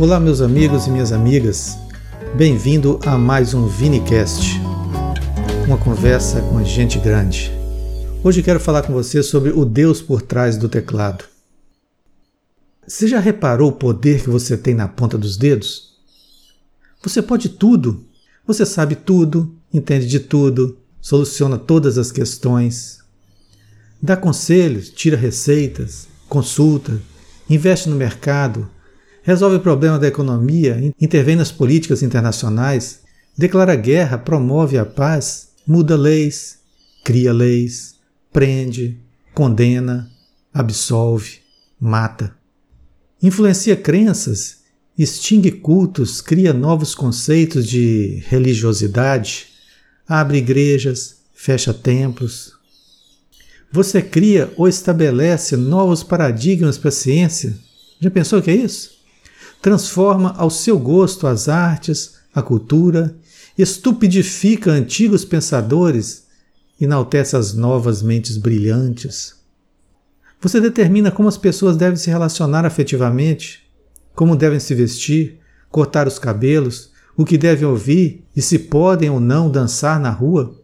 [0.00, 1.76] Olá, meus amigos e minhas amigas.
[2.36, 4.60] Bem-vindo a mais um Vinicast,
[5.66, 7.50] uma conversa com gente grande.
[8.22, 11.24] Hoje quero falar com você sobre o Deus por trás do teclado.
[12.86, 15.96] Você já reparou o poder que você tem na ponta dos dedos?
[17.02, 18.04] Você pode tudo.
[18.46, 23.00] Você sabe tudo, entende de tudo, soluciona todas as questões,
[24.00, 27.00] dá conselhos, tira receitas, consulta,
[27.50, 28.70] investe no mercado,
[29.28, 33.00] resolve o problema da economia, intervém nas políticas internacionais,
[33.36, 36.60] declara guerra, promove a paz, muda leis,
[37.04, 37.96] cria leis,
[38.32, 38.96] prende,
[39.34, 40.10] condena,
[40.50, 41.40] absolve,
[41.78, 42.34] mata.
[43.22, 44.60] Influencia crenças,
[44.96, 49.48] extingue cultos, cria novos conceitos de religiosidade,
[50.08, 52.54] abre igrejas, fecha templos.
[53.70, 57.54] Você cria ou estabelece novos paradigmas para a ciência.
[58.00, 58.97] Já pensou que é isso?
[59.60, 63.16] Transforma ao seu gosto as artes, a cultura,
[63.56, 66.26] estupidifica antigos pensadores,
[66.80, 69.34] enaltece as novas mentes brilhantes.
[70.40, 73.68] Você determina como as pessoas devem se relacionar afetivamente,
[74.14, 79.18] como devem se vestir, cortar os cabelos, o que devem ouvir e se podem ou
[79.18, 80.56] não dançar na rua.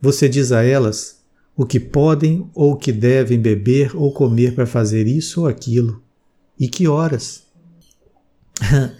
[0.00, 1.22] Você diz a elas
[1.56, 6.02] o que podem ou o que devem beber ou comer para fazer isso ou aquilo,
[6.58, 7.43] e que horas.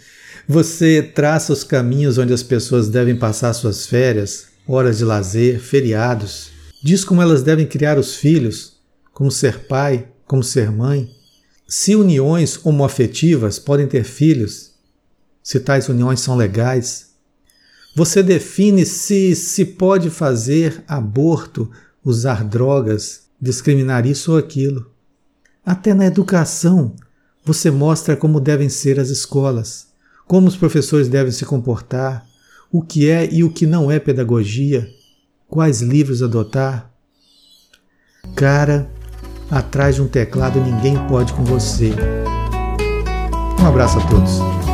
[0.46, 6.50] Você traça os caminhos onde as pessoas devem passar suas férias, horas de lazer, feriados.
[6.82, 8.74] Diz como elas devem criar os filhos,
[9.12, 11.10] como ser pai, como ser mãe.
[11.66, 14.72] Se uniões homoafetivas podem ter filhos,
[15.42, 17.14] se tais uniões são legais.
[17.96, 21.70] Você define se se pode fazer aborto,
[22.04, 24.90] usar drogas, discriminar isso ou aquilo.
[25.64, 26.94] Até na educação,
[27.44, 29.88] você mostra como devem ser as escolas,
[30.26, 32.26] como os professores devem se comportar,
[32.72, 34.88] o que é e o que não é pedagogia,
[35.46, 36.90] quais livros adotar.
[38.34, 38.90] Cara,
[39.50, 41.92] atrás de um teclado ninguém pode com você.
[43.60, 44.73] Um abraço a todos.